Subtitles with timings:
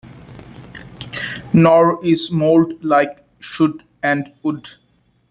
[1.53, 4.67] Nor is mould like should and would.